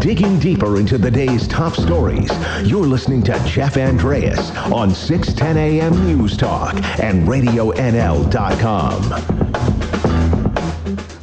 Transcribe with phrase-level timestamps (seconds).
[0.00, 2.30] Digging deeper into the day's top stories,
[2.62, 9.02] you're listening to Jeff Andreas on 610 AM News Talk and RadioNL.com.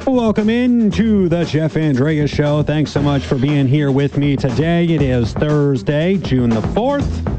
[0.06, 2.62] Welcome into the Jeff Andreas Show.
[2.62, 4.84] Thanks so much for being here with me today.
[4.86, 7.36] It is Thursday, June the 4th.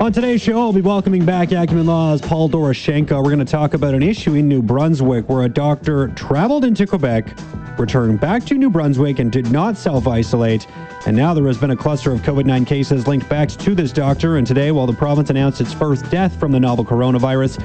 [0.00, 3.22] On today's show, I'll be welcoming back Acumen Law's Paul Doroshenko.
[3.22, 6.86] We're going to talk about an issue in New Brunswick where a doctor traveled into
[6.86, 7.34] Quebec,
[7.78, 10.66] returned back to New Brunswick, and did not self isolate.
[11.06, 13.92] And now there has been a cluster of COVID 9 cases linked back to this
[13.92, 14.38] doctor.
[14.38, 17.60] And today, while the province announced its first death from the novel coronavirus,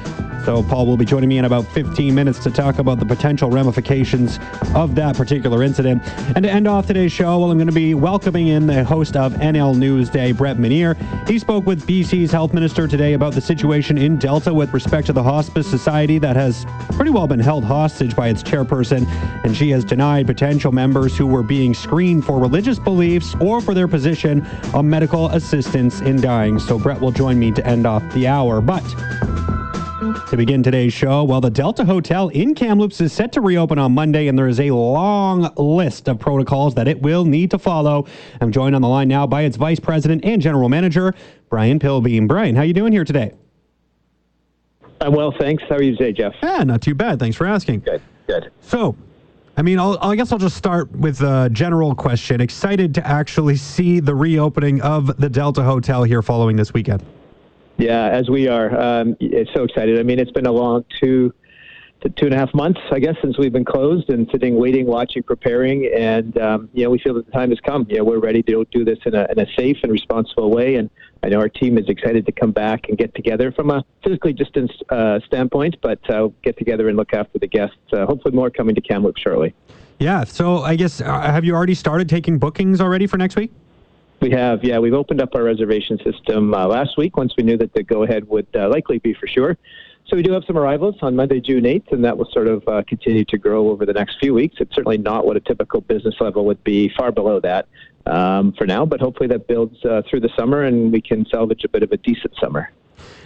[0.46, 3.50] so Paul will be joining me in about 15 minutes to talk about the potential
[3.50, 4.40] ramifications
[4.76, 6.02] of that particular incident.
[6.36, 9.16] And to end off today's show, well, I'm going to be welcoming in the host
[9.16, 10.96] of NL Newsday, Brett Mineer.
[11.28, 15.14] He spoke with BC's health minister today about the situation in Delta with respect to
[15.14, 19.08] the hospice society that has pretty well been held hostage by its chairperson,
[19.46, 23.74] and she has denied potential members who were being screened for religious beliefs or for
[23.74, 26.60] their position on medical assistance in dying.
[26.60, 28.62] So Brett will join me to end off the hour.
[28.62, 28.84] But
[30.30, 33.94] to begin today's show, well, the Delta Hotel in Kamloops is set to reopen on
[33.94, 38.06] Monday, and there is a long list of protocols that it will need to follow.
[38.40, 41.14] I'm joined on the line now by its vice president and general manager,
[41.50, 42.28] Brian Pilbeam.
[42.28, 43.34] Brian, how are you doing here today?
[45.02, 45.64] I'm well, thanks.
[45.68, 46.34] How are you today, Jeff?
[46.44, 47.20] Yeah, not too bad.
[47.20, 47.82] Thanks for asking.
[47.82, 48.52] Good, good.
[48.62, 48.96] So,
[49.60, 52.40] I mean, I'll, I guess I'll just start with a general question.
[52.40, 57.04] Excited to actually see the reopening of the Delta Hotel here following this weekend.
[57.76, 58.74] Yeah, as we are.
[58.80, 60.00] Um, it's so excited.
[60.00, 61.34] I mean, it's been a long two
[62.16, 65.24] two and a half months, I guess, since we've been closed and sitting, waiting, watching,
[65.24, 67.86] preparing, and um, you know, we feel that the time has come.
[67.90, 70.76] You know, we're ready to do this in a, in a safe and responsible way,
[70.76, 70.90] and
[71.22, 74.34] I know our team is excited to come back and get together from a physically
[74.34, 77.78] distanced uh, standpoint, but uh, get together and look after the guests.
[77.92, 79.54] Uh, hopefully, more coming to Kamloops shortly.
[80.00, 80.24] Yeah.
[80.24, 83.52] So, I guess uh, have you already started taking bookings already for next week?
[84.22, 84.80] We have, yeah.
[84.80, 88.04] We've opened up our reservation system uh, last week once we knew that the go
[88.04, 89.58] ahead would uh, likely be for sure.
[90.08, 92.68] So we do have some arrivals on Monday, June 8th, and that will sort of
[92.68, 94.56] uh, continue to grow over the next few weeks.
[94.60, 97.68] It's certainly not what a typical business level would be, far below that
[98.06, 101.64] um, for now, but hopefully that builds uh, through the summer and we can salvage
[101.64, 102.72] a bit of a decent summer.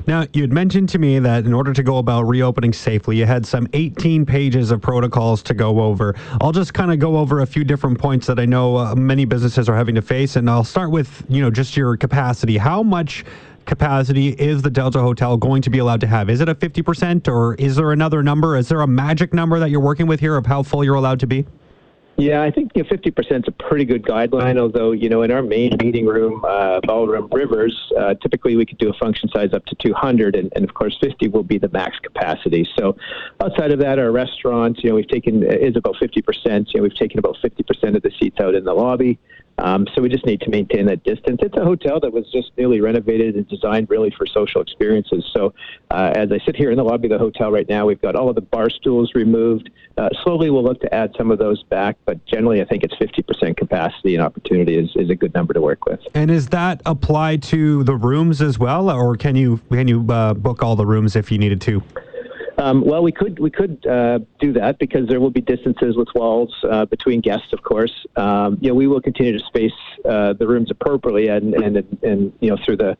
[0.05, 3.25] Now, you had mentioned to me that in order to go about reopening safely, you
[3.25, 6.15] had some 18 pages of protocols to go over.
[6.41, 9.25] I'll just kind of go over a few different points that I know uh, many
[9.25, 12.57] businesses are having to face, and I'll start with, you know, just your capacity.
[12.57, 13.23] How much
[13.65, 16.29] capacity is the Delta Hotel going to be allowed to have?
[16.29, 18.57] Is it a 50% or is there another number?
[18.57, 21.21] Is there a magic number that you're working with here of how full you're allowed
[21.21, 21.45] to be?
[22.17, 25.31] Yeah, I think you know, 50% is a pretty good guideline, although, you know, in
[25.31, 29.51] our main meeting room, uh, ballroom, Rivers, uh, typically we could do a function size
[29.51, 32.67] up to 200, and, and, of course 50 will be the max capacity.
[32.77, 32.95] So
[33.41, 36.95] outside of that, our restaurants, you know, we've taken, is about 50%, you know, we've
[36.95, 39.17] taken about 50% of the seats out in the lobby.
[39.59, 41.39] Um, so we just need to maintain that distance.
[41.41, 45.29] It's a hotel that was just newly renovated and designed really for social experiences.
[45.33, 45.53] So
[45.91, 48.15] uh, as I sit here in the lobby of the hotel right now, we've got
[48.15, 49.69] all of the bar stools removed.
[49.97, 52.95] Uh, slowly we'll look to add some of those back, but generally I think it's
[52.95, 55.99] 50% capacity and opportunity is, is a good number to work with.
[56.15, 60.33] And is that applied to the rooms as well, or can you can you uh,
[60.33, 61.83] book all the rooms if you needed to?
[62.63, 66.07] Um, well, we could we could uh, do that because there will be distances with
[66.15, 67.91] walls uh, between guests, of course.
[68.15, 69.73] Um, you know, we will continue to space
[70.05, 72.95] uh, the rooms appropriately, and, and and you know through the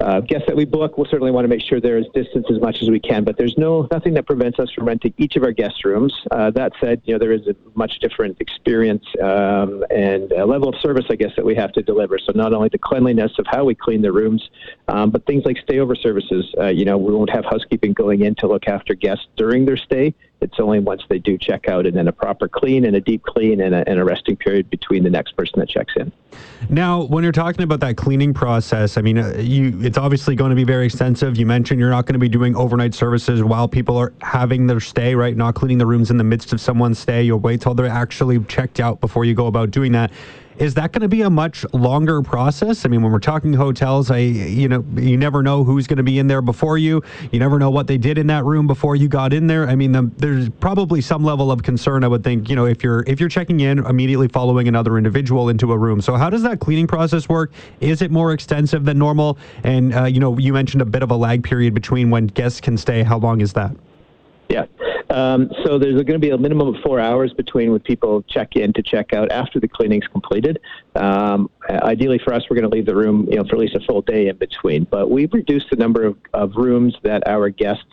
[0.00, 2.60] uh, guests that we book, we'll certainly want to make sure there is distance as
[2.60, 3.24] much as we can.
[3.24, 6.14] But there's no nothing that prevents us from renting each of our guest rooms.
[6.30, 10.76] Uh, that said, you know there is a much different experience um, and level of
[10.80, 12.18] service, I guess, that we have to deliver.
[12.18, 14.48] So not only the cleanliness of how we clean the rooms,
[14.88, 16.54] um, but things like stayover services.
[16.58, 19.76] Uh, you know, we won't have housekeeping going in to look after guests during their
[19.76, 20.14] stay.
[20.40, 23.24] It's only once they do check out, and then a proper clean and a deep
[23.24, 26.12] clean and a, and a resting period between the next person that checks in.
[26.68, 30.50] Now, when you're talking about that cleaning process, I mean, uh, you it's obviously going
[30.50, 31.36] to be very extensive.
[31.36, 34.80] You mentioned you're not going to be doing overnight services while people are having their
[34.80, 35.36] stay, right?
[35.36, 37.22] Not cleaning the rooms in the midst of someone's stay.
[37.22, 40.12] You'll wait till they're actually checked out before you go about doing that.
[40.58, 42.84] Is that going to be a much longer process?
[42.84, 46.02] I mean, when we're talking hotels, I you know you never know who's going to
[46.02, 47.02] be in there before you.
[47.30, 49.68] You never know what they did in that room before you got in there.
[49.68, 52.02] I mean, the, there's probably some level of concern.
[52.02, 55.48] I would think you know if you're if you're checking in immediately following another individual
[55.48, 56.00] into a room.
[56.00, 57.52] So how does that cleaning process work?
[57.80, 59.38] Is it more extensive than normal?
[59.62, 62.60] And uh, you know, you mentioned a bit of a lag period between when guests
[62.60, 63.04] can stay.
[63.04, 63.76] How long is that?
[64.48, 64.64] Yeah.
[65.10, 68.56] Um, so there's going to be a minimum of four hours between when people check
[68.56, 70.60] in to check out after the cleaning's completed.
[70.96, 73.74] Um, ideally, for us, we're going to leave the room, you know, for at least
[73.74, 74.84] a full day in between.
[74.84, 77.84] But we've reduced the number of, of rooms that our guests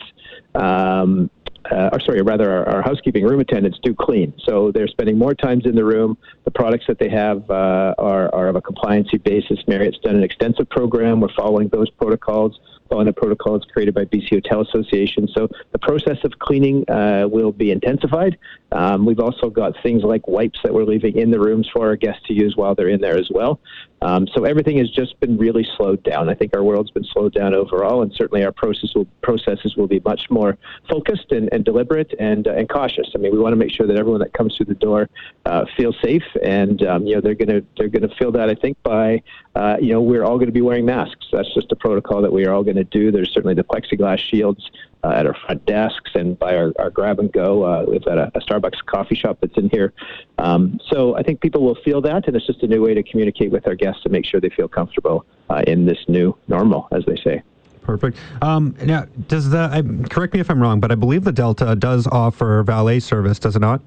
[0.56, 1.30] um,
[1.72, 4.34] uh, or sorry, rather, our, our, housekeeping room attendants do clean.
[4.44, 6.18] So they're spending more times in the room.
[6.44, 9.60] The products that they have uh, are, are of a compliancy basis.
[9.68, 11.20] Marriott's done an extensive program.
[11.20, 12.60] We're following those protocols
[12.90, 15.28] following the protocols created by BC Hotel Association.
[15.36, 18.38] So the process of cleaning uh, will be intensified.
[18.72, 21.96] Um, we've also got things like wipes that we're leaving in the rooms for our
[21.96, 23.60] guests to use while they're in there as well.
[24.02, 26.30] Um, so everything has just been really slowed down.
[26.30, 29.88] I think our world's been slowed down overall, and certainly our process will, processes will
[29.88, 30.58] be much more
[30.90, 33.10] focused and, and deliberate and, uh, and cautious.
[33.16, 35.10] I mean, we want to make sure that everyone that comes through the door
[35.46, 38.50] uh, feels safe, and um, you know they're to they're to feel that.
[38.50, 39.24] I think by
[39.56, 41.26] uh, you know we're all going to be wearing masks.
[41.32, 43.12] That's just a protocol that we are all going to do.
[43.12, 44.70] There's certainly the plexiglass shields
[45.04, 47.64] uh, at our front desks and by our, our grab and go.
[47.64, 49.94] Uh, we've got a, a, Starbucks coffee shop that's in here.
[50.40, 53.04] Um, so I think people will feel that, and it's just a new way to
[53.04, 56.88] communicate with our guests to make sure they feel comfortable uh, in this new normal,
[56.92, 57.44] as they say.
[57.86, 58.18] Perfect.
[58.42, 61.76] Um, now, does the I, correct me if I'm wrong, but I believe the Delta
[61.76, 63.80] does offer valet service, does it not?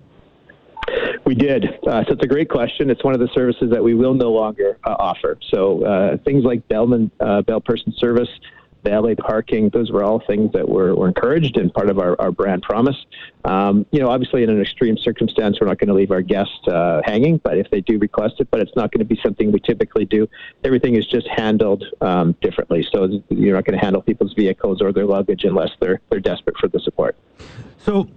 [1.27, 1.67] We did.
[1.87, 2.91] Uh, so it's a great question.
[2.91, 5.37] It's one of the services that we will no longer uh, offer.
[5.51, 8.29] So uh, things like bellman, uh, bell person service,
[8.85, 12.31] valet parking, those were all things that were, were encouraged and part of our, our
[12.31, 12.97] brand promise.
[13.45, 16.67] Um, you know, obviously, in an extreme circumstance, we're not going to leave our guests
[16.69, 19.53] uh, hanging, but if they do request it, but it's not going to be something
[19.53, 20.29] we typically do.
[20.65, 22.87] Everything is just handled um, differently.
[22.93, 26.57] So you're not going to handle people's vehicles or their luggage unless they're, they're desperate
[26.59, 27.17] for the support.
[27.79, 28.09] So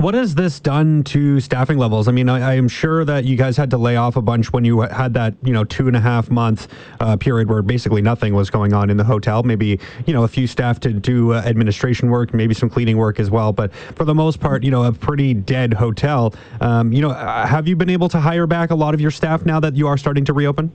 [0.00, 2.06] what has this done to staffing levels?
[2.06, 4.52] I mean, I, I, am sure that you guys had to lay off a bunch
[4.52, 6.68] when you had that, you know, two and a half month
[7.00, 9.42] uh, period where basically nothing was going on in the hotel.
[9.42, 13.18] Maybe, you know, a few staff to do uh, administration work, maybe some cleaning work
[13.18, 13.52] as well.
[13.52, 16.32] But for the most part, you know, a pretty dead hotel.
[16.60, 19.10] Um, you know, uh, have you been able to hire back a lot of your
[19.10, 20.72] staff now that you are starting to reopen?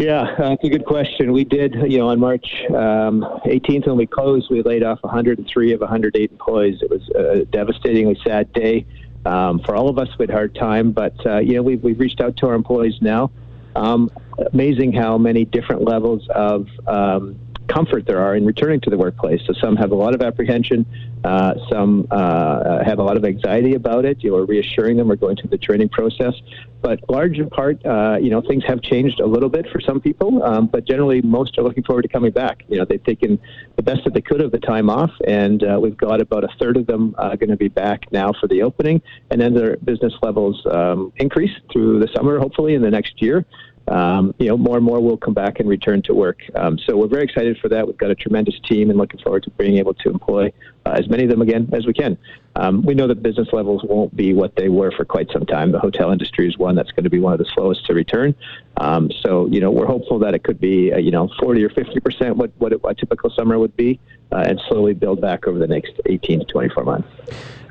[0.00, 1.30] Yeah, that's a good question.
[1.30, 5.72] We did, you know, on March um, 18th when we closed, we laid off 103
[5.74, 6.80] of 108 employees.
[6.80, 8.86] It was a devastatingly sad day
[9.26, 10.08] um, for all of us.
[10.18, 12.54] We had a hard time, but uh, you know, we've we've reached out to our
[12.54, 13.30] employees now.
[13.76, 14.10] Um,
[14.54, 17.38] amazing how many different levels of um,
[17.70, 19.40] comfort there are in returning to the workplace.
[19.46, 20.84] So some have a lot of apprehension,
[21.24, 24.22] uh, some uh, have a lot of anxiety about it.
[24.22, 26.34] You know, reassuring them we're going through the training process.
[26.82, 30.00] But large in part, uh, you know, things have changed a little bit for some
[30.00, 30.42] people.
[30.42, 32.64] Um, but generally, most are looking forward to coming back.
[32.68, 33.38] You know, they've taken
[33.76, 36.48] the best that they could of the time off, and uh, we've got about a
[36.58, 39.00] third of them uh, going to be back now for the opening,
[39.30, 43.44] and then their business levels um, increase through the summer, hopefully in the next year
[43.88, 46.38] um, you know, more and more will come back and return to work.
[46.54, 47.86] Um, so we're very excited for that.
[47.86, 50.52] We've got a tremendous team and looking forward to being able to employ
[50.86, 52.16] uh, as many of them again as we can.
[52.56, 55.72] Um, we know that business levels won't be what they were for quite some time.
[55.72, 58.34] The hotel industry is one that's going to be one of the slowest to return.
[58.76, 61.70] Um, so, you know, we're hopeful that it could be, uh, you know, 40 or
[61.70, 63.98] 50 percent what, what a typical summer would be
[64.32, 67.08] uh, and slowly build back over the next 18 to 24 months.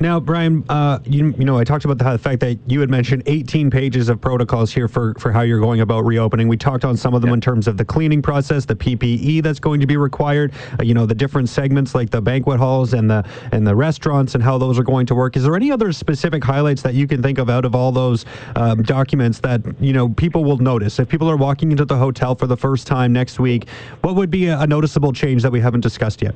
[0.02, 3.24] Now, Brian, uh, you, you know, I talked about the fact that you had mentioned
[3.26, 6.48] 18 pages of protocols here for, for how you're going about reopening.
[6.48, 7.36] We talked on some of them yeah.
[7.36, 10.94] in terms of the cleaning process, the PPE that's going to be required, uh, you
[10.94, 14.58] know, the different segments like the banquet halls and the and the restaurants and how
[14.58, 15.36] those are going to work.
[15.36, 18.26] Is there any other specific highlights that you can think of out of all those
[18.56, 22.36] um, documents that you know people will notice if people are walking into the hotel
[22.36, 23.68] for the first time next week?
[24.00, 26.36] What would be a, a noticeable change that we haven't discussed yet?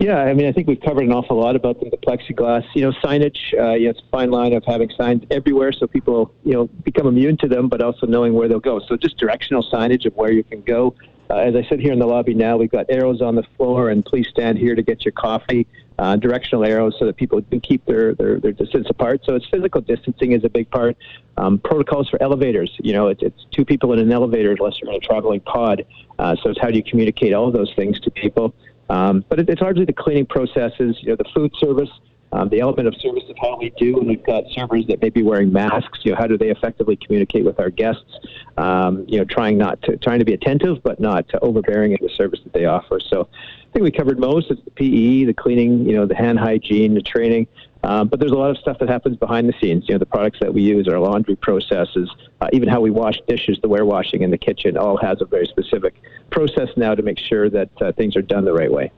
[0.00, 1.90] Yeah, I mean, I think we've covered an awful lot about them.
[1.90, 3.36] The plexiglass, you know, signage.
[3.58, 6.66] Uh, you know, it's a fine line of having signs everywhere, so people, you know,
[6.84, 8.78] become immune to them, but also knowing where they'll go.
[8.86, 10.94] So just directional signage of where you can go.
[11.30, 13.90] Uh, as I sit here in the lobby now, we've got arrows on the floor,
[13.90, 15.66] and please stand here to get your coffee.
[15.98, 19.20] Uh, directional arrows so that people do keep their, their, their distance apart.
[19.24, 20.96] So it's physical distancing is a big part.
[21.36, 22.72] Um, protocols for elevators.
[22.80, 25.84] You know, it's, it's two people in an elevator unless you're in a traveling pod.
[26.20, 28.54] Uh, so it's how do you communicate all those things to people.
[28.88, 31.90] Um, but it, it's largely the cleaning processes, you know, the food service,
[32.32, 35.08] um, the element of service of how we do, and we've got servers that may
[35.08, 36.00] be wearing masks.
[36.02, 38.18] You know, how do they effectively communicate with our guests?
[38.56, 42.10] Um, you know, trying not to trying to be attentive, but not overbearing in the
[42.10, 43.00] service that they offer.
[43.00, 44.50] So, I think we covered most.
[44.50, 47.46] It's the PE, the cleaning, you know, the hand hygiene, the training.
[47.84, 49.84] Um, but there's a lot of stuff that happens behind the scenes.
[49.88, 53.18] You know, the products that we use, our laundry processes, uh, even how we wash
[53.28, 55.94] dishes, the ware washing in the kitchen, all has a very specific
[56.30, 58.90] process now to make sure that uh, things are done the right way.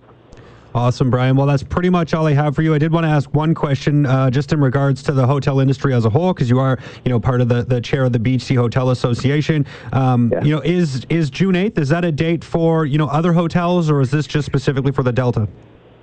[0.74, 1.34] Awesome, Brian.
[1.34, 2.74] Well, that's pretty much all I have for you.
[2.74, 5.92] I did want to ask one question uh, just in regards to the hotel industry
[5.92, 8.20] as a whole, because you are, you know, part of the, the chair of the
[8.20, 9.66] BC Hotel Association.
[9.92, 10.44] Um, yeah.
[10.44, 13.90] You know, is is June 8th, is that a date for, you know, other hotels,
[13.90, 15.48] or is this just specifically for the Delta?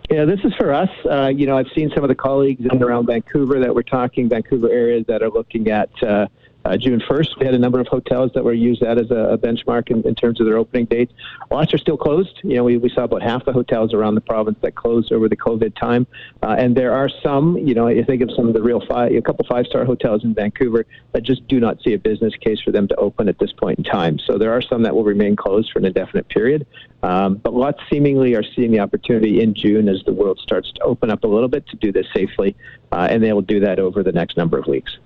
[0.10, 0.90] Yeah, this is for us.
[1.10, 4.30] Uh, you know, I've seen some of the colleagues in around Vancouver that we're talking,
[4.30, 6.28] Vancouver areas that are looking at uh,
[6.68, 7.40] uh, June 1st.
[7.40, 10.04] We had a number of hotels that were used that as a, a benchmark in,
[10.04, 11.14] in, terms of their opening dates.
[11.50, 12.40] Lots are still closed.
[12.44, 15.30] You know, we, we saw about half the hotels around the province that closed over
[15.30, 16.06] the COVID time,
[16.44, 17.58] uh, and there are some.
[17.58, 20.24] You know, you think of some of the real five, a couple five star hotels
[20.24, 23.40] in Vancouver that just do not see a business case for them to open at
[23.40, 24.20] this point in time.
[24.20, 26.68] So there are some that will remain closed for an indefinite period.
[27.04, 30.82] Um, but lots seemingly are seeing the opportunity in June as the world starts to
[30.82, 32.56] open up a little bit to do this safely,
[32.92, 34.98] uh, and they will do that over the next number of weeks.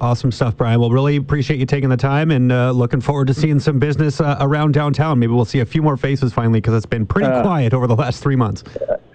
[0.00, 0.80] Awesome stuff, Brian.
[0.80, 4.20] Well, really appreciate you taking the time and uh, looking forward to seeing some business
[4.20, 5.18] uh, around downtown.
[5.18, 7.86] Maybe we'll see a few more faces finally because it's been pretty uh, quiet over
[7.86, 8.64] the last three months.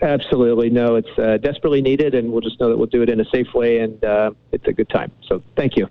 [0.02, 0.70] Absolutely.
[0.70, 3.26] No, it's uh, desperately needed, and we'll just know that we'll do it in a
[3.26, 5.12] safe way, and uh, it's a good time.
[5.28, 5.90] So thank you.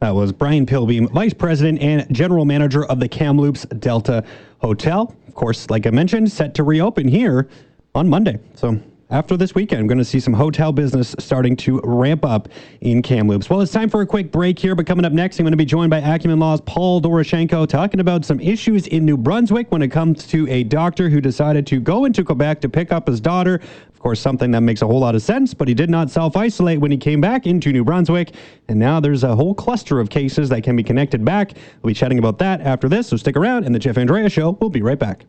[0.00, 4.22] That was Brian Pilbeam, Vice President and General Manager of the Kamloops Delta
[4.58, 5.14] Hotel.
[5.26, 7.48] Of course, like I mentioned, set to reopen here
[7.94, 8.38] on Monday.
[8.54, 8.78] So
[9.10, 12.48] after this weekend, I'm going to see some hotel business starting to ramp up
[12.80, 13.50] in Kamloops.
[13.50, 15.56] Well, it's time for a quick break here, but coming up next, I'm going to
[15.56, 19.82] be joined by Acumen Law's Paul Doroshenko talking about some issues in New Brunswick when
[19.82, 23.20] it comes to a doctor who decided to go into Quebec to pick up his
[23.20, 23.60] daughter
[23.92, 26.36] Of course, something that makes a whole lot of sense, but he did not self
[26.36, 28.34] isolate when he came back into New Brunswick.
[28.68, 31.52] And now there's a whole cluster of cases that can be connected back.
[31.82, 33.64] We'll be chatting about that after this, so stick around.
[33.64, 35.24] And the Jeff Andrea Show, we'll be right back.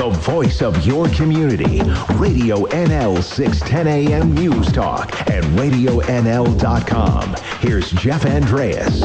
[0.00, 1.82] The voice of your community.
[2.14, 7.36] Radio NL 610 AM News Talk and RadioNL.com.
[7.58, 9.04] Here's Jeff Andreas.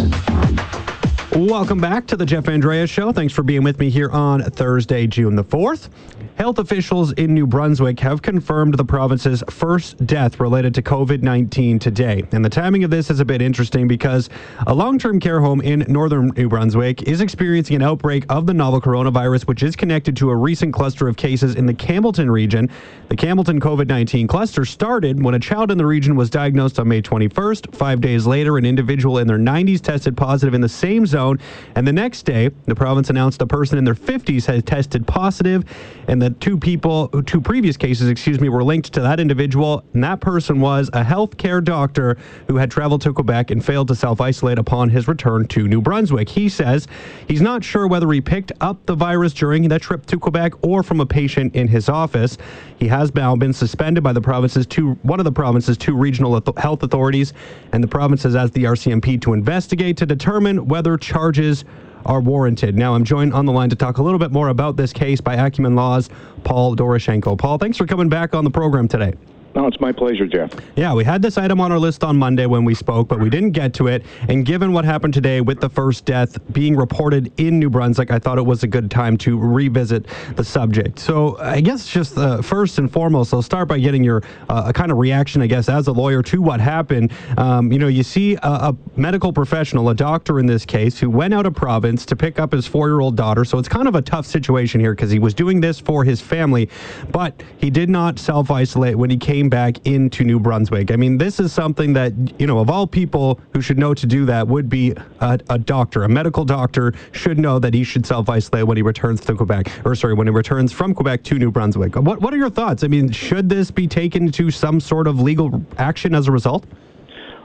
[1.35, 3.11] Welcome back to the Jeff Andreas Show.
[3.11, 5.89] Thanks for being with me here on Thursday, June the 4th.
[6.35, 11.79] Health officials in New Brunswick have confirmed the province's first death related to COVID 19
[11.79, 12.25] today.
[12.33, 14.29] And the timing of this is a bit interesting because
[14.67, 18.53] a long term care home in northern New Brunswick is experiencing an outbreak of the
[18.53, 22.69] novel coronavirus, which is connected to a recent cluster of cases in the Campbellton region.
[23.07, 26.89] The Campbellton COVID 19 cluster started when a child in the region was diagnosed on
[26.89, 27.73] May 21st.
[27.73, 31.39] Five days later, an individual in their 90s tested positive in the same zone.
[31.75, 35.63] And the next day, the province announced a person in their 50s had tested positive,
[36.09, 39.83] and the two people, two previous cases, excuse me, were linked to that individual.
[39.93, 42.17] And that person was a healthcare doctor
[42.47, 45.81] who had traveled to Quebec and failed to self isolate upon his return to New
[45.81, 46.29] Brunswick.
[46.29, 46.87] He says
[47.27, 50.83] he's not sure whether he picked up the virus during that trip to Quebec or
[50.83, 52.37] from a patient in his office.
[52.77, 56.41] He has now been suspended by the province's two, one of the province's two regional
[56.57, 57.33] health authorities,
[57.75, 61.65] and the province has asked the RCMP to investigate to determine whether charges
[62.05, 62.77] are warranted.
[62.77, 65.19] Now, I'm joined on the line to talk a little bit more about this case
[65.19, 66.09] by Acumen Law's
[66.45, 67.37] Paul Doroshenko.
[67.37, 69.13] Paul, thanks for coming back on the program today.
[69.55, 70.51] No, it's my pleasure, Jeff.
[70.75, 73.29] Yeah, we had this item on our list on Monday when we spoke, but we
[73.29, 74.05] didn't get to it.
[74.27, 78.19] And given what happened today with the first death being reported in New Brunswick, I
[78.19, 80.99] thought it was a good time to revisit the subject.
[80.99, 84.91] So I guess just uh, first and foremost, I'll start by getting your uh, kind
[84.91, 87.13] of reaction, I guess, as a lawyer to what happened.
[87.37, 91.09] Um, you know, you see a, a medical professional, a doctor in this case, who
[91.09, 93.45] went out of province to pick up his four-year-old daughter.
[93.45, 96.19] So it's kind of a tough situation here because he was doing this for his
[96.19, 96.69] family,
[97.09, 100.91] but he did not self-isolate when he came back into New Brunswick.
[100.91, 104.05] I mean, this is something that, you know, of all people who should know to
[104.05, 108.05] do that would be a, a doctor, a medical doctor should know that he should
[108.05, 111.35] self isolate when he returns to Quebec, or sorry, when he returns from Quebec to
[111.35, 111.95] New Brunswick.
[111.95, 112.83] What, what are your thoughts?
[112.83, 116.65] I mean, should this be taken to some sort of legal action as a result?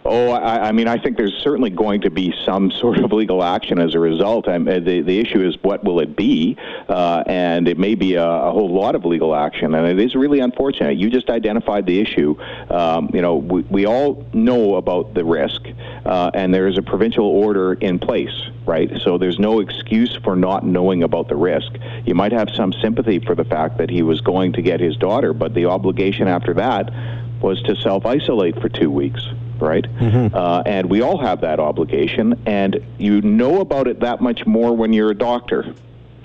[0.05, 3.43] Oh, I, I, mean, I think there's certainly going to be some sort of legal
[3.43, 4.49] action as a result.
[4.49, 6.57] I'm, the, the issue is what will it be?
[6.89, 9.75] Uh, and it may be a, a, whole lot of legal action.
[9.75, 10.97] And it is really unfortunate.
[10.97, 12.37] You just identified the issue.
[12.71, 15.63] Um, you know, we, we all know about the risk,
[16.07, 18.91] uh, and there is a provincial order in place, right?
[19.03, 21.73] So there's no excuse for not knowing about the risk.
[22.07, 24.97] You might have some sympathy for the fact that he was going to get his
[24.97, 26.91] daughter, but the obligation after that
[27.43, 29.27] was to self isolate for two weeks
[29.61, 29.85] right?
[29.85, 30.35] Mm-hmm.
[30.35, 34.77] Uh, and we all have that obligation, and you know about it that much more
[34.77, 35.75] when you're a doctor,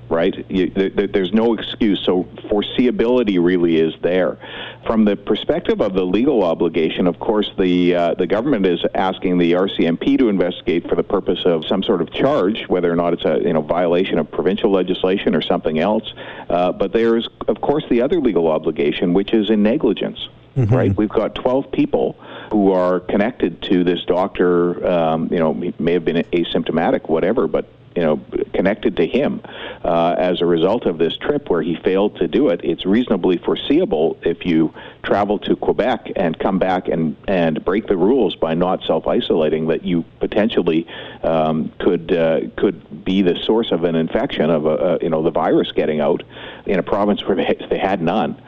[0.09, 0.45] right?
[0.49, 2.01] You, th- there's no excuse.
[2.05, 4.37] So foreseeability really is there.
[4.85, 9.37] From the perspective of the legal obligation, of course, the uh, the government is asking
[9.37, 13.13] the RCMP to investigate for the purpose of some sort of charge, whether or not
[13.13, 16.13] it's a you know violation of provincial legislation or something else.
[16.49, 20.29] Uh, but there's of course the other legal obligation, which is in negligence.
[20.55, 20.73] Mm-hmm.
[20.73, 22.13] Right, we've got 12 people
[22.49, 24.87] who are connected to this doctor.
[24.87, 28.17] Um, you know, may have been asymptomatic, whatever, but you know,
[28.53, 29.41] connected to him
[29.83, 32.59] uh, as a result of this trip where he failed to do it.
[32.63, 37.95] It's reasonably foreseeable if you travel to Quebec and come back and, and break the
[37.95, 40.85] rules by not self-isolating that you potentially
[41.23, 45.31] um, could uh, could be the source of an infection of a, you know the
[45.31, 46.21] virus getting out
[46.65, 48.41] in a province where they, they had none.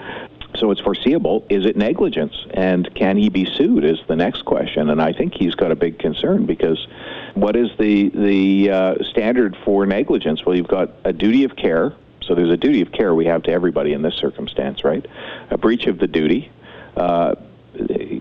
[0.55, 1.45] So it's foreseeable.
[1.49, 2.33] Is it negligence?
[2.51, 3.83] And can he be sued?
[3.83, 4.89] Is the next question.
[4.89, 6.87] And I think he's got a big concern because
[7.35, 10.45] what is the the uh, standard for negligence?
[10.45, 11.93] Well, you've got a duty of care.
[12.23, 15.05] So there's a duty of care we have to everybody in this circumstance, right?
[15.49, 16.51] A breach of the duty.
[16.95, 17.35] Uh,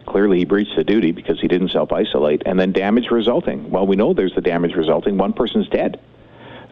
[0.06, 3.70] clearly, he breached the duty because he didn't self isolate, and then damage resulting.
[3.70, 5.16] Well, we know there's the damage resulting.
[5.16, 6.00] One person's dead.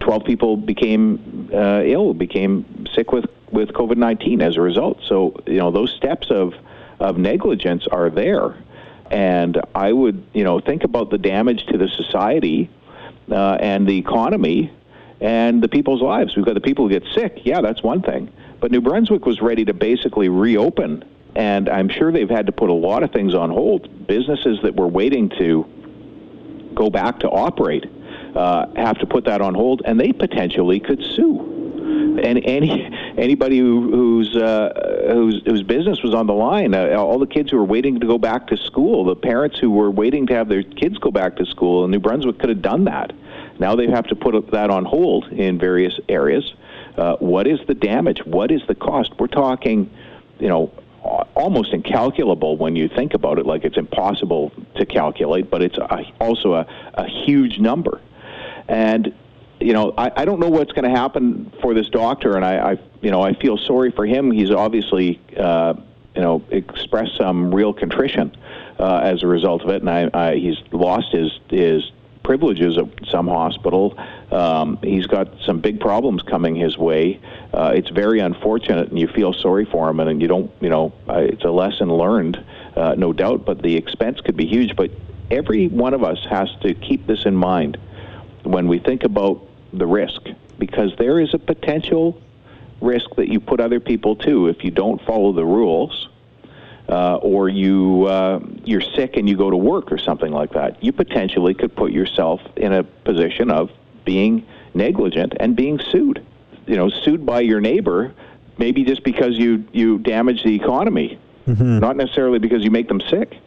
[0.04, 5.00] 12 people became uh, ill, became sick with, with COVID 19 as a result.
[5.08, 6.54] So, you know, those steps of,
[7.00, 8.54] of negligence are there.
[9.10, 12.70] And I would, you know, think about the damage to the society
[13.30, 14.70] uh, and the economy
[15.20, 16.36] and the people's lives.
[16.36, 17.40] We've got the people who get sick.
[17.44, 18.30] Yeah, that's one thing.
[18.60, 21.02] But New Brunswick was ready to basically reopen.
[21.34, 24.06] And I'm sure they've had to put a lot of things on hold.
[24.06, 25.64] Businesses that were waiting to
[26.74, 27.86] go back to operate
[28.34, 31.50] uh, have to put that on hold, and they potentially could sue.
[32.22, 32.84] And any
[33.18, 37.50] anybody who, whose uh, whose whose business was on the line, uh, all the kids
[37.50, 40.48] who were waiting to go back to school, the parents who were waiting to have
[40.48, 43.12] their kids go back to school, in New Brunswick could have done that.
[43.58, 46.54] Now they have to put that on hold in various areas.
[46.96, 48.24] Uh, what is the damage?
[48.24, 49.12] What is the cost?
[49.18, 49.90] We're talking,
[50.38, 50.72] you know,
[51.34, 53.46] almost incalculable when you think about it.
[53.46, 58.00] Like it's impossible to calculate, but it's a, also a, a huge number.
[58.68, 59.14] And
[59.60, 62.72] you know, I, I don't know what's going to happen for this doctor, and I,
[62.72, 64.30] I, you know, I feel sorry for him.
[64.30, 65.74] He's obviously, uh,
[66.14, 68.36] you know, expressed some real contrition
[68.78, 71.90] uh, as a result of it, and I, I, he's lost his his
[72.22, 73.98] privileges at some hospital.
[74.32, 77.20] Um, he's got some big problems coming his way.
[77.52, 80.70] Uh, it's very unfortunate, and you feel sorry for him, and and you don't, you
[80.70, 82.42] know, uh, it's a lesson learned,
[82.76, 83.44] uh, no doubt.
[83.44, 84.74] But the expense could be huge.
[84.74, 84.90] But
[85.30, 87.78] every one of us has to keep this in mind
[88.44, 92.20] when we think about the risk, because there is a potential
[92.80, 96.08] risk that you put other people to if you don't follow the rules.
[96.86, 100.84] Uh, or you uh, you're sick and you go to work or something like that,
[100.84, 103.70] you potentially could put yourself in a position of
[104.04, 106.22] being negligent and being sued.
[106.66, 108.12] You know, sued by your neighbor,
[108.58, 111.78] maybe just because you you damage the economy, mm-hmm.
[111.78, 113.38] not necessarily because you make them sick.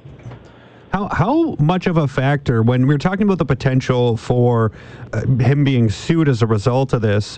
[0.98, 4.72] How, how much of a factor, when we're talking about the potential for
[5.14, 7.38] uh, him being sued as a result of this,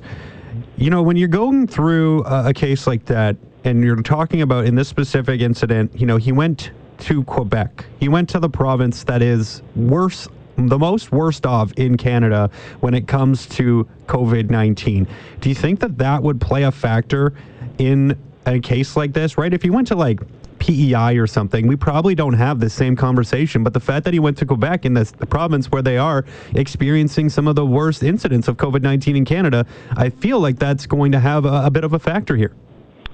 [0.77, 4.63] you know, when you're going through a, a case like that and you're talking about
[4.63, 7.83] in this specific incident, you know, he went to Quebec.
[7.99, 12.93] He went to the province that is worse the most worst off in Canada when
[12.93, 15.05] it comes to COVID 19.
[15.41, 17.33] Do you think that that would play a factor
[17.77, 19.53] in a case like this, right?
[19.53, 20.21] If you went to like
[20.69, 23.63] PEI or something, we probably don't have the same conversation.
[23.63, 26.25] But the fact that he went to Quebec in this, the province where they are
[26.53, 29.65] experiencing some of the worst incidents of COVID 19 in Canada,
[29.97, 32.53] I feel like that's going to have a, a bit of a factor here.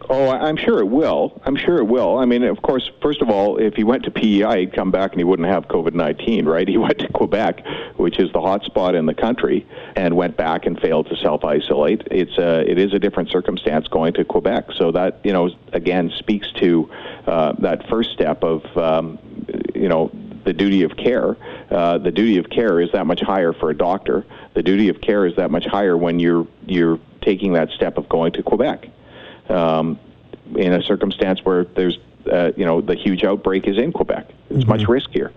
[0.10, 1.42] Oh, I'm sure it will.
[1.46, 2.18] I'm sure it will.
[2.18, 5.12] I mean, of course, first of all, if he went to PEI, he'd come back
[5.12, 6.68] and he wouldn't have COVID 19, right?
[6.76, 7.64] He went to Quebec,
[7.96, 9.66] which is the hot spot in the country,
[9.96, 12.02] and went back and failed to self isolate.
[12.12, 14.72] It's a, it is a different circumstance going to Quebec.
[14.78, 16.90] So that, you know, again, speaks to
[17.28, 19.18] uh, that first step of, um,
[19.74, 20.12] you know,
[20.44, 21.38] the duty of care.
[21.72, 24.26] Uh, the duty of care is that much higher for a doctor.
[24.54, 28.08] The duty of care is that much higher when you're you're taking that step of
[28.10, 28.90] going to Quebec
[29.50, 30.00] um,
[30.56, 31.98] in a circumstance where there's
[32.32, 34.28] uh, you know the huge outbreak is in Quebec.
[34.50, 34.70] It's mm-hmm.
[34.70, 35.32] much riskier.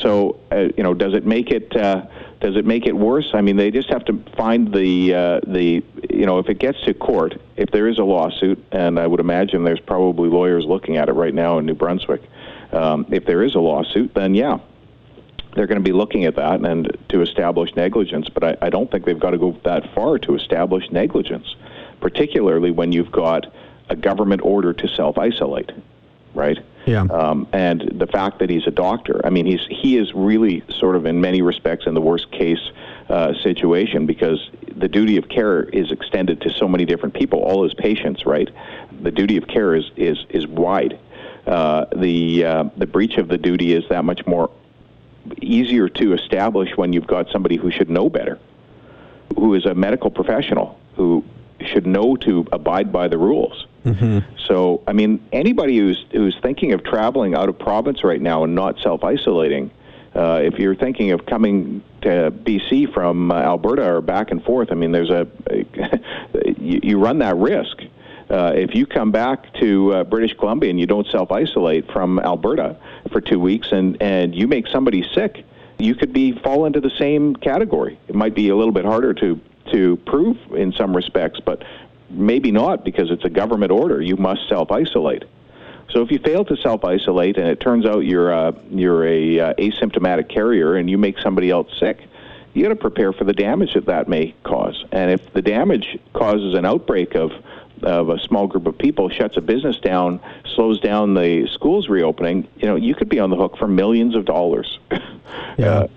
[0.00, 2.06] So uh, you know, does it make it uh,
[2.40, 3.30] does it make it worse?
[3.34, 6.80] I mean, they just have to find the uh, the you know if it gets
[6.82, 10.96] to court, if there is a lawsuit, and I would imagine there's probably lawyers looking
[10.96, 12.22] at it right now in New Brunswick.
[12.72, 14.58] Um, if there is a lawsuit, then yeah,
[15.54, 18.28] they're going to be looking at that and to establish negligence.
[18.28, 21.54] But I, I don't think they've got to go that far to establish negligence
[22.02, 23.50] particularly when you've got
[23.88, 25.70] a government order to self isolate,
[26.34, 26.58] right?
[26.84, 27.02] Yeah.
[27.02, 30.96] Um, and the fact that he's a doctor, I mean, he's he is really sort
[30.96, 32.70] of in many respects in the worst case
[33.08, 37.62] uh, situation because the duty of care is extended to so many different people, all
[37.62, 38.50] his patients, right?
[39.00, 40.98] The duty of care is is is wide.
[41.46, 44.50] Uh, the uh, the breach of the duty is that much more
[45.40, 48.40] easier to establish when you've got somebody who should know better,
[49.36, 51.24] who is a medical professional who
[51.62, 53.66] should know to abide by the rules.
[53.84, 54.18] Mm-hmm.
[54.46, 58.54] So, I mean, anybody who's who's thinking of traveling out of province right now and
[58.54, 59.70] not self isolating,
[60.14, 64.70] uh, if you're thinking of coming to BC from uh, Alberta or back and forth,
[64.70, 65.26] I mean, there's a,
[66.58, 67.82] you, you, run that risk.
[68.30, 72.18] Uh, if you come back to uh, British Columbia and you don't self isolate from
[72.18, 72.76] Alberta
[73.10, 75.44] for two weeks and, and you make somebody sick,
[75.78, 77.98] you could be fall into the same category.
[78.08, 79.40] It might be a little bit harder to
[79.72, 81.62] to prove in some respects, but
[82.10, 84.00] maybe not because it's a government order.
[84.00, 85.24] You must self isolate.
[85.90, 89.40] So if you fail to self isolate and it turns out you're a, you're a
[89.40, 92.06] uh, asymptomatic carrier and you make somebody else sick,
[92.54, 94.84] you got to prepare for the damage that that may cause.
[94.92, 97.32] And if the damage causes an outbreak of
[97.82, 100.20] of a small group of people shuts a business down,
[100.54, 104.14] slows down the schools reopening, you know, you could be on the hook for millions
[104.14, 104.78] of dollars.
[105.58, 105.66] Yeah.
[105.66, 105.88] Uh,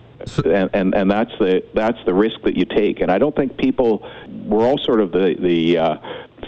[0.46, 3.02] and, and and that's the that's the risk that you take.
[3.02, 4.08] And I don't think people
[4.46, 5.98] we're all sort of the the uh,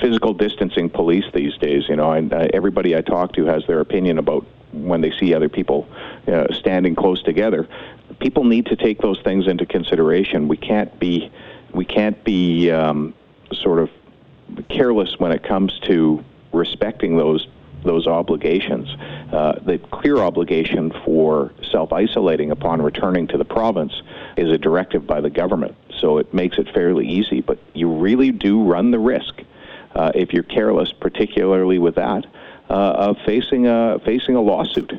[0.01, 1.87] physical distancing police these days.
[1.89, 5.33] You know, and uh, everybody I talk to has their opinion about when they see
[5.33, 5.87] other people
[6.27, 7.67] uh, standing close together.
[8.19, 10.47] People need to take those things into consideration.
[10.47, 11.31] We can't be
[11.73, 13.13] we can't be um,
[13.53, 13.89] sort of
[14.69, 17.47] careless when it comes to respecting those
[17.83, 18.89] those obligations.
[19.31, 24.01] Uh, the clear obligation for self isolating upon returning to the province
[24.35, 27.41] is a directive by the government, so it makes it fairly easy.
[27.41, 29.41] But you really do run the risk
[29.95, 32.25] uh, if you're careless, particularly with that,
[32.69, 34.93] uh, of facing a facing a lawsuit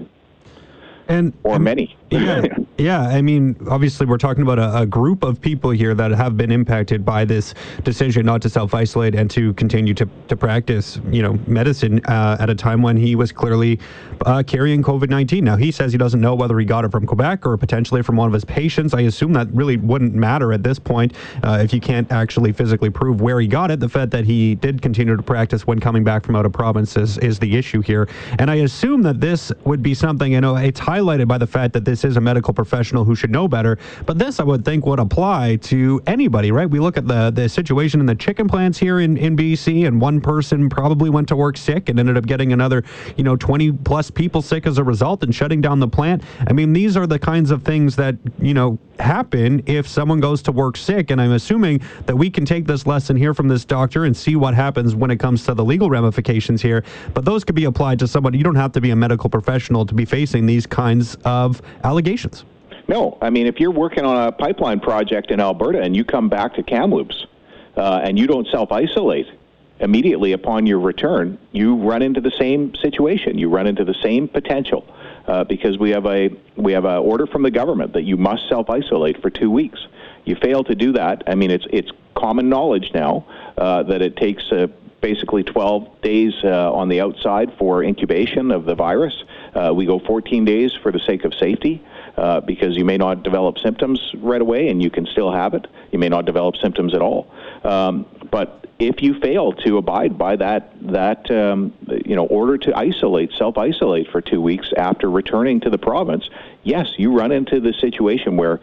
[1.08, 1.96] and or and- many.
[2.10, 2.46] Yeah,
[2.78, 3.00] yeah.
[3.02, 6.50] I mean, obviously, we're talking about a, a group of people here that have been
[6.50, 7.52] impacted by this
[7.84, 12.38] decision not to self isolate and to continue to, to practice, you know, medicine uh,
[12.40, 13.78] at a time when he was clearly
[14.24, 15.44] uh, carrying COVID nineteen.
[15.44, 18.16] Now he says he doesn't know whether he got it from Quebec or potentially from
[18.16, 18.94] one of his patients.
[18.94, 22.88] I assume that really wouldn't matter at this point uh, if you can't actually physically
[22.88, 23.80] prove where he got it.
[23.80, 26.96] The fact that he did continue to practice when coming back from out of province
[26.96, 28.08] is, is the issue here.
[28.38, 30.32] And I assume that this would be something.
[30.32, 33.30] You know, it's highlighted by the fact that this is a medical professional who should
[33.30, 33.78] know better.
[34.06, 36.68] But this, I would think, would apply to anybody, right?
[36.68, 40.00] We look at the the situation in the chicken plants here in, in BC, and
[40.00, 42.84] one person probably went to work sick and ended up getting another,
[43.16, 46.22] you know, 20 plus people sick as a result and shutting down the plant.
[46.46, 50.42] I mean, these are the kinds of things that, you know, happen if someone goes
[50.42, 51.10] to work sick.
[51.10, 54.36] And I'm assuming that we can take this lesson here from this doctor and see
[54.36, 56.84] what happens when it comes to the legal ramifications here.
[57.14, 58.34] But those could be applied to someone.
[58.34, 62.44] You don't have to be a medical professional to be facing these kinds of allegations.
[62.86, 66.28] No, I mean if you're working on a pipeline project in Alberta and you come
[66.28, 67.26] back to Kamloops
[67.76, 69.26] uh, and you don't self-isolate
[69.80, 73.38] immediately upon your return, you run into the same situation.
[73.38, 74.84] You run into the same potential
[75.26, 78.48] uh, because we have a we have an order from the government that you must
[78.48, 79.80] self-isolate for two weeks.
[80.24, 81.22] You fail to do that.
[81.26, 83.24] I mean, it's it's common knowledge now
[83.56, 84.44] uh, that it takes.
[84.52, 84.68] Uh,
[85.00, 89.14] Basically, 12 days uh, on the outside for incubation of the virus.
[89.54, 91.82] Uh, we go 14 days for the sake of safety.
[92.18, 95.68] Uh, because you may not develop symptoms right away and you can still have it.
[95.92, 97.32] You may not develop symptoms at all.
[97.62, 101.72] Um, but if you fail to abide by that that um,
[102.04, 106.28] you know order to isolate, self-isolate for two weeks after returning to the province,
[106.64, 108.58] yes, you run into the situation where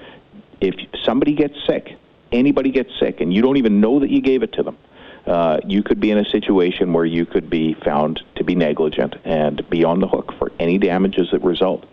[0.59, 1.97] if somebody gets sick,
[2.33, 4.77] anybody gets sick, and you don't even know that you gave it to them.
[5.25, 9.15] Uh, you could be in a situation where you could be found to be negligent
[9.23, 11.85] and be on the hook for any damages that result.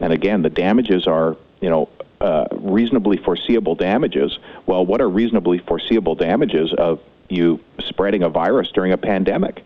[0.00, 1.88] And again, the damages are, you know,
[2.20, 4.38] uh, reasonably foreseeable damages.
[4.66, 9.64] Well, what are reasonably foreseeable damages of you spreading a virus during a pandemic?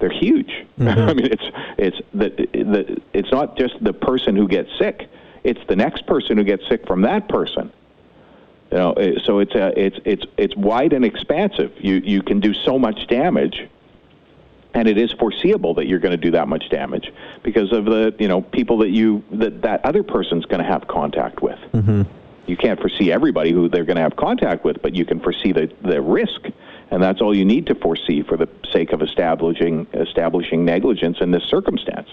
[0.00, 0.66] They're huge.
[0.80, 1.44] I mean, it's
[1.78, 5.08] it's the, the it's not just the person who gets sick;
[5.44, 7.70] it's the next person who gets sick from that person.
[8.70, 11.72] You know, eh, so it's a, it's it's it's wide and expansive.
[11.78, 13.68] You you can do so much damage
[14.74, 18.14] and it is foreseeable that you're going to do that much damage because of the
[18.18, 21.58] you know people that you that that other person's going to have contact with.
[21.72, 22.02] Mm-hmm.
[22.46, 25.52] You can't foresee everybody who they're going to have contact with, but you can foresee
[25.52, 26.46] the the risk,
[26.90, 31.30] and that's all you need to foresee for the sake of establishing establishing negligence in
[31.30, 32.08] this circumstance.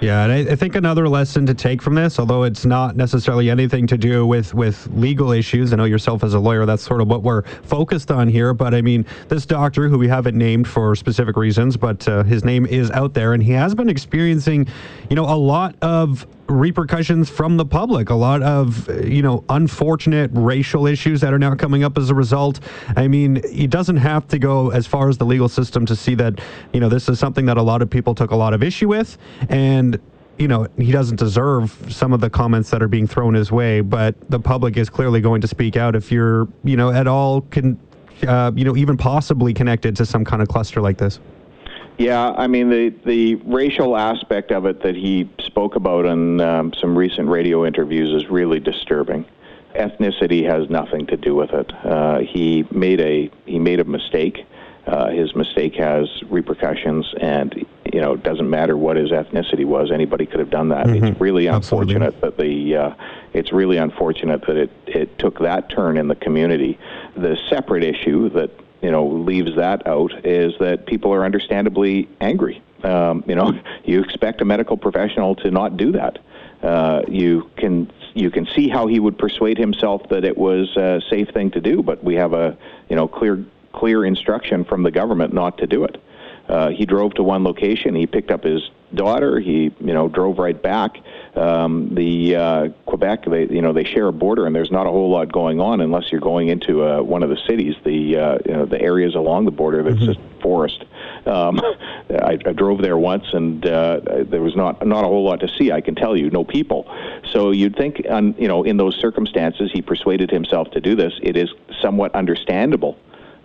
[0.00, 3.48] Yeah, and I, I think another lesson to take from this, although it's not necessarily
[3.48, 5.72] anything to do with with legal issues.
[5.72, 8.52] I know yourself as a lawyer, that's sort of what we're focused on here.
[8.52, 12.44] But I mean, this doctor, who we haven't named for specific reasons, but uh, his
[12.44, 14.66] name is out there, and he has been experiencing,
[15.08, 20.30] you know, a lot of repercussions from the public, a lot of, you know, unfortunate
[20.34, 22.60] racial issues that are now coming up as a result.
[22.96, 26.14] I mean, he doesn't have to go as far as the legal system to see
[26.16, 26.40] that,
[26.72, 28.88] you know, this is something that a lot of people took a lot of issue
[28.88, 29.16] with.
[29.48, 30.00] And
[30.38, 33.80] you know, he doesn't deserve some of the comments that are being thrown his way,
[33.80, 37.42] but the public is clearly going to speak out if you're, you know, at all
[37.42, 37.78] can,
[38.26, 41.20] uh, you know, even possibly connected to some kind of cluster like this.
[41.98, 46.72] Yeah, I mean the the racial aspect of it that he spoke about in um,
[46.80, 49.24] some recent radio interviews is really disturbing.
[49.76, 51.72] Ethnicity has nothing to do with it.
[51.84, 54.44] Uh, he made a he made a mistake.
[54.86, 59.90] Uh, his mistake has repercussions, and you know it doesn't matter what his ethnicity was.
[59.92, 60.86] Anybody could have done that.
[60.86, 61.10] Mhm.
[61.12, 62.20] It's really unfortunate Absolutely.
[62.28, 62.94] that the uh,
[63.32, 66.76] it's really unfortunate that it it took that turn in the community.
[67.16, 68.50] The separate issue that
[68.84, 74.02] you know leaves that out is that people are understandably angry Um, you know, you
[74.02, 76.18] expect a medical professional to not do that.
[76.62, 81.00] Uh, you can you can see how he would persuade himself that it was a
[81.08, 82.56] safe thing to do, but we have a
[82.90, 83.42] you know clear
[83.72, 85.96] clear instruction from the government not to do it.
[86.48, 87.94] Uh, he drove to one location.
[87.94, 89.40] He picked up his daughter.
[89.40, 90.96] He, you know, drove right back.
[91.34, 94.90] Um, the uh, Quebec, they, you know, they share a border, and there's not a
[94.90, 97.74] whole lot going on unless you're going into uh, one of the cities.
[97.84, 100.12] The, uh, you know, the areas along the border that's mm-hmm.
[100.12, 100.84] just forest.
[101.26, 101.60] Um,
[102.10, 105.48] I, I drove there once, and uh, there was not not a whole lot to
[105.48, 105.72] see.
[105.72, 106.86] I can tell you, no people.
[107.32, 111.14] So you'd think, on, you know, in those circumstances, he persuaded himself to do this.
[111.22, 112.96] It is somewhat understandable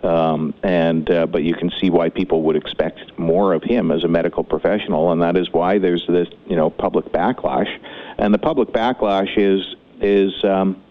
[0.04, 4.04] um, and uh, but you can see why people would expect more of him as
[4.04, 7.68] a medical professional, and that is why there's this you know public backlash,
[8.18, 10.44] and the public backlash is is.
[10.44, 10.82] Um,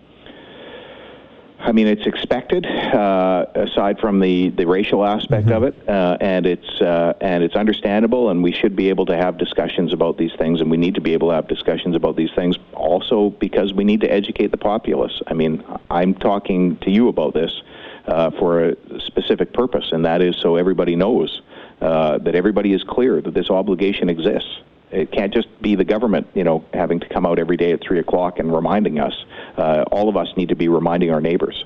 [1.62, 5.56] I mean, it's expected, uh, aside from the, the racial aspect mm-hmm.
[5.56, 9.18] of it, uh, and it's uh, and it's understandable, and we should be able to
[9.18, 12.16] have discussions about these things, and we need to be able to have discussions about
[12.16, 15.22] these things also because we need to educate the populace.
[15.28, 17.62] I mean, I'm talking to you about this
[18.08, 21.42] uh, for a specific purpose, and that is so everybody knows
[21.82, 24.60] uh, that everybody is clear that this obligation exists.
[24.92, 27.82] It can't just be the government, you know, having to come out every day at
[27.82, 29.14] three o'clock and reminding us.
[29.56, 31.64] Uh, all of us need to be reminding our neighbors.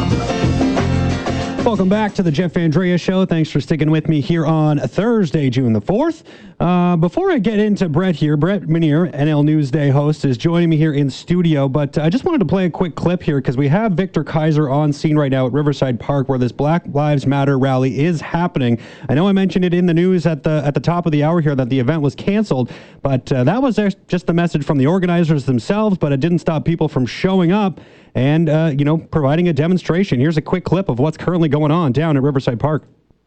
[1.65, 3.27] Welcome back to the Jeff Andrea Show.
[3.27, 6.23] Thanks for sticking with me here on Thursday, June the 4th.
[6.61, 10.77] Uh, before I get into Brett here, Brett Mineer, NL Newsday host, is joining me
[10.77, 11.69] here in studio.
[11.69, 14.71] But I just wanted to play a quick clip here because we have Victor Kaiser
[14.71, 18.81] on scene right now at Riverside Park, where this Black Lives Matter rally is happening.
[19.09, 21.23] I know I mentioned it in the news at the at the top of the
[21.23, 24.79] hour here that the event was canceled, but uh, that was just the message from
[24.79, 25.99] the organizers themselves.
[25.99, 27.81] But it didn't stop people from showing up
[28.19, 30.19] and uh, you know providing a demonstration.
[30.19, 32.83] Here's a quick clip of what's currently going on down at Riverside Park.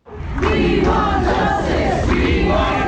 [0.05, 2.11] We want justice.
[2.11, 2.81] We want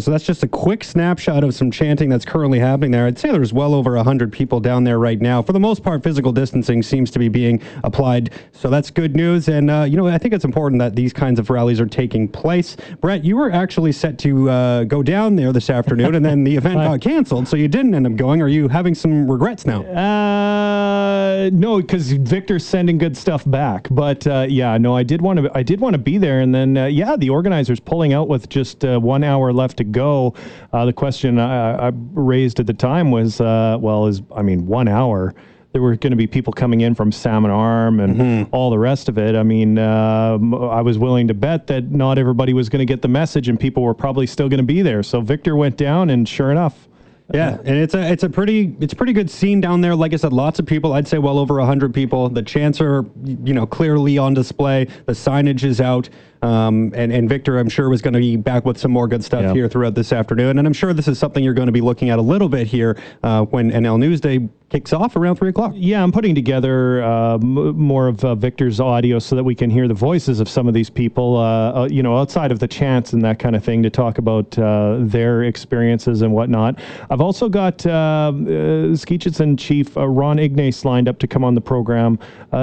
[0.00, 3.06] So that's just a quick snapshot of some chanting that's currently happening there.
[3.06, 5.42] I'd say there's well over 100 people down there right now.
[5.42, 8.30] For the most part, physical distancing seems to be being applied.
[8.52, 9.48] So that's good news.
[9.48, 12.28] And, uh, you know, I think it's important that these kinds of rallies are taking
[12.28, 12.76] place.
[13.00, 16.56] Brett, you were actually set to uh, go down there this afternoon, and then the
[16.56, 17.48] event got canceled.
[17.48, 18.42] So you didn't end up going.
[18.42, 19.82] Are you having some regrets now?
[19.82, 23.88] Uh, no, because Victor's sending good stuff back.
[23.90, 25.50] But uh, yeah, no, I did want to.
[25.54, 28.48] I did want to be there, and then uh, yeah, the organizers pulling out with
[28.48, 30.34] just uh, one hour left to go.
[30.72, 34.66] Uh, the question I, I, raised at the time was, uh, well, is I mean,
[34.66, 35.34] one hour.
[35.72, 38.54] There were going to be people coming in from Salmon Arm and mm-hmm.
[38.54, 39.36] all the rest of it.
[39.36, 40.36] I mean, uh,
[40.68, 43.58] I was willing to bet that not everybody was going to get the message, and
[43.58, 45.04] people were probably still going to be there.
[45.04, 46.88] So Victor went down, and sure enough,
[47.32, 49.94] yeah, and it's a it's a pretty it's a pretty good scene down there.
[49.94, 50.92] Like I said, lots of people.
[50.92, 52.28] I'd say well over hundred people.
[52.28, 54.86] The chants are you know clearly on display.
[55.06, 56.08] The signage is out.
[56.42, 59.22] Um, and, and Victor, I'm sure, was going to be back with some more good
[59.22, 59.54] stuff yep.
[59.54, 60.58] here throughout this afternoon.
[60.58, 62.66] And I'm sure this is something you're going to be looking at a little bit
[62.66, 65.72] here uh, when NL Newsday kicks off around 3 o'clock.
[65.74, 69.68] Yeah, I'm putting together uh, m- more of uh, Victor's audio so that we can
[69.68, 72.68] hear the voices of some of these people, uh, uh, you know, outside of the
[72.68, 76.78] chants and that kind of thing to talk about uh, their experiences and whatnot.
[77.10, 82.18] I've also got uh, Skeetchestn Chief Ron Ignace lined up to come on the program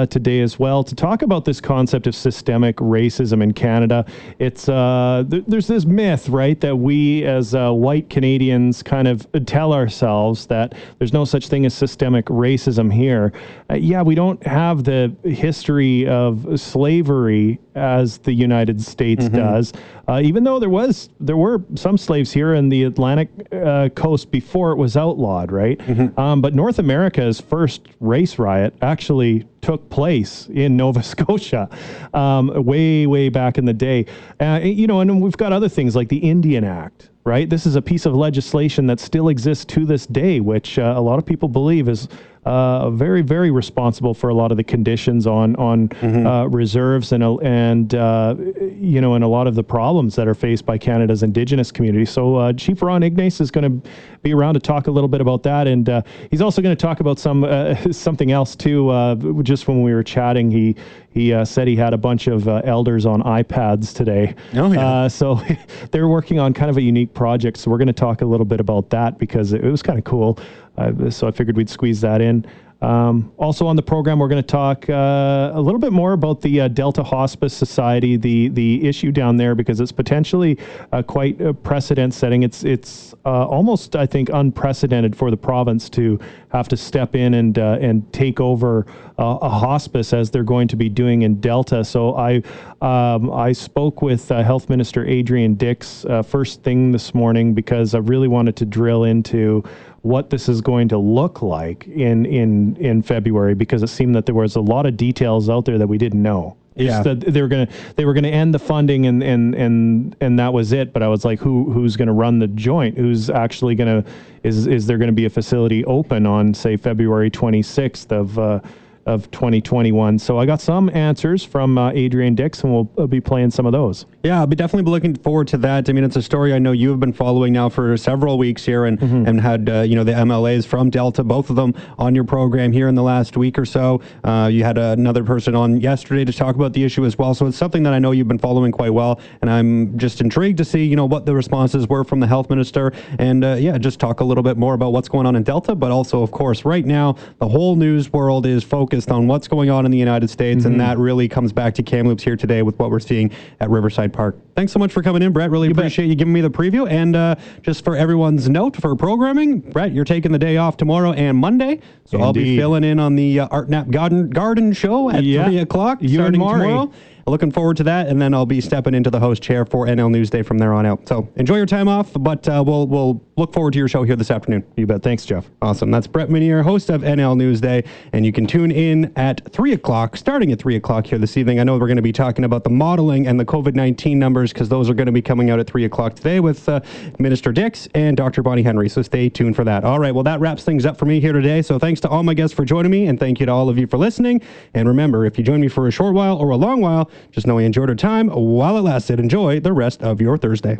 [0.08, 4.04] today as well to talk about this concept of systemic racism in Canada Canada.
[4.38, 9.26] It's uh, th- there's this myth, right, that we as uh, white Canadians kind of
[9.44, 13.32] tell ourselves that there's no such thing as systemic racism here.
[13.70, 19.36] Uh, yeah, we don't have the history of slavery as the United States mm-hmm.
[19.36, 19.72] does.
[20.08, 24.30] uh, even though there was there were some slaves here in the Atlantic uh, coast
[24.30, 25.78] before it was outlawed, right?
[25.78, 26.18] Mm-hmm.
[26.18, 31.68] Um, but North America's first race riot actually took place in Nova Scotia,
[32.14, 34.06] um, way way back in the day.
[34.40, 37.10] Uh, you know, and we've got other things like the Indian Act.
[37.24, 40.94] Right, this is a piece of legislation that still exists to this day, which uh,
[40.96, 42.08] a lot of people believe is
[42.48, 45.90] uh, very, very responsible for a lot of the conditions on on
[46.26, 48.34] uh, reserves and uh, and uh,
[48.72, 52.06] you know and a lot of the problems that are faced by Canada's Indigenous community.
[52.06, 53.90] So uh, Chief Ron Ignace is going to
[54.22, 56.80] be around to talk a little bit about that, and uh, he's also going to
[56.80, 58.88] talk about some uh, something else too.
[58.88, 60.74] Uh, just when we were chatting, he
[61.18, 64.34] he uh, said he had a bunch of uh, elders on iPads today.
[64.54, 64.86] Oh, yeah.
[64.86, 65.40] Uh, so
[65.90, 67.56] they're working on kind of a unique project.
[67.58, 69.98] So we're going to talk a little bit about that because it, it was kind
[69.98, 70.38] of cool.
[70.78, 72.46] Uh, so I figured we'd squeeze that in.
[72.80, 76.40] Um, also on the program, we're going to talk uh, a little bit more about
[76.40, 80.58] the uh, Delta Hospice Society, the the issue down there, because it's potentially
[80.92, 82.44] uh, quite precedent setting.
[82.44, 86.20] It's it's uh, almost I think unprecedented for the province to
[86.52, 88.86] have to step in and uh, and take over
[89.18, 91.84] uh, a hospice as they're going to be doing in Delta.
[91.84, 92.42] So I
[92.80, 98.28] um, I spoke with Health Minister Adrian Dix first thing this morning because I really
[98.28, 99.64] wanted to drill into
[100.08, 104.26] what this is going to look like in in in February because it seemed that
[104.26, 106.56] there was a lot of details out there that we didn't know.
[106.74, 107.02] Yeah.
[107.02, 110.38] Just that they were gonna they were gonna end the funding and and and and
[110.38, 110.92] that was it.
[110.92, 112.96] But I was like, who who's gonna run the joint?
[112.96, 114.04] Who's actually gonna
[114.44, 118.60] is is there gonna be a facility open on say February 26th of uh,
[119.06, 120.18] of 2021?
[120.18, 123.66] So I got some answers from uh, Adrian Dix, and we'll uh, be playing some
[123.66, 124.06] of those.
[124.24, 125.88] Yeah, I'll be definitely be looking forward to that.
[125.88, 128.64] I mean, it's a story I know you have been following now for several weeks
[128.64, 132.16] here, and and had uh, you know the MLAs from Delta, both of them on
[132.16, 134.00] your program here in the last week or so.
[134.24, 137.32] Uh, you had another person on yesterday to talk about the issue as well.
[137.32, 140.58] So it's something that I know you've been following quite well, and I'm just intrigued
[140.58, 143.78] to see you know what the responses were from the health minister, and uh, yeah,
[143.78, 146.32] just talk a little bit more about what's going on in Delta, but also of
[146.32, 149.98] course right now the whole news world is focused on what's going on in the
[149.98, 153.30] United States, and that really comes back to Kamloops here today with what we're seeing
[153.60, 154.47] at Riverside Park.
[154.58, 155.52] Thanks so much for coming in, Brett.
[155.52, 155.78] Really bet.
[155.78, 156.90] appreciate you giving me the preview.
[156.90, 161.12] And uh, just for everyone's note for programming, Brett, you're taking the day off tomorrow
[161.12, 161.78] and Monday.
[162.06, 165.44] So I'll be filling in on the uh, Art Knapp Garden, Garden Show at Yeah.
[165.44, 166.90] 3 o'clock You starting tomorrow.
[167.28, 170.10] Looking forward to that, and then I'll be stepping into the host chair for NL
[170.10, 171.06] Newsday from there on out.
[171.06, 174.16] So enjoy your time off, but uh, we'll we'll look forward to your show here
[174.16, 174.64] this afternoon.
[174.76, 175.02] You bet.
[175.02, 175.50] Thanks, Jeff.
[175.60, 175.90] Awesome.
[175.90, 180.16] That's Brett Mineer, host of NL Newsday, and you can tune in at 3 o'clock,
[180.16, 181.60] starting at 3 o'clock here this evening.
[181.60, 184.47] I know we're going to be talking about the modeling and the COVID 19 numbers
[184.52, 186.80] because those are going to be coming out at 3 o'clock today with uh,
[187.18, 188.42] Minister Dix and Dr.
[188.42, 188.88] Bonnie Henry.
[188.88, 189.84] So stay tuned for that.
[189.84, 190.14] All right.
[190.14, 191.62] Well, that wraps things up for me here today.
[191.62, 193.78] So thanks to all my guests for joining me, and thank you to all of
[193.78, 194.40] you for listening.
[194.74, 197.46] And remember, if you join me for a short while or a long while, just
[197.46, 199.20] know I enjoyed our time while it lasted.
[199.20, 200.78] Enjoy the rest of your Thursday.